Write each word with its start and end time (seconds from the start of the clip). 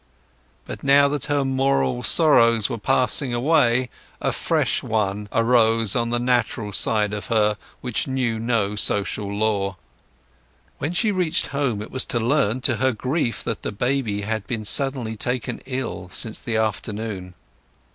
But 0.65 0.83
now 0.83 1.07
that 1.09 1.25
her 1.25 1.45
moral 1.45 2.01
sorrows 2.01 2.67
were 2.71 2.79
passing 2.79 3.35
away 3.35 3.91
a 4.19 4.31
fresh 4.31 4.81
one 4.81 5.29
arose 5.31 5.95
on 5.95 6.09
the 6.09 6.17
natural 6.17 6.73
side 6.73 7.13
of 7.13 7.27
her 7.27 7.55
which 7.81 8.07
knew 8.07 8.39
no 8.39 8.75
social 8.75 9.31
law. 9.31 9.77
When 10.79 10.93
she 10.93 11.11
reached 11.11 11.45
home 11.53 11.83
it 11.83 11.91
was 11.91 12.05
to 12.05 12.19
learn 12.19 12.61
to 12.61 12.77
her 12.77 12.93
grief 12.93 13.43
that 13.43 13.61
the 13.61 13.71
baby 13.71 14.21
had 14.21 14.47
been 14.47 14.65
suddenly 14.65 15.15
taken 15.15 15.61
ill 15.67 16.09
since 16.09 16.39
the 16.39 16.57
afternoon. 16.57 17.35